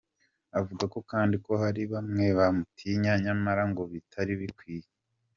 [0.59, 4.87] avuga kandi ko hari bamwe bamutinya nyamara ngo bitari bikwiye.